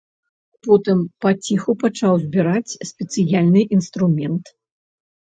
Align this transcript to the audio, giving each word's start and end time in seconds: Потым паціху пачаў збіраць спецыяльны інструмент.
Потым 0.67 0.97
паціху 1.25 1.75
пачаў 1.83 2.13
збіраць 2.23 2.77
спецыяльны 2.91 3.61
інструмент. 3.79 4.45